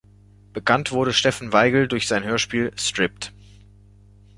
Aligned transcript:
Bekannt 0.53 0.91
wurde 0.91 1.13
Stefan 1.13 1.53
Weigl 1.53 1.87
durch 1.87 2.07
sein 2.07 2.23
Hörspiel 2.23 2.71
"Stripped. 2.75 3.33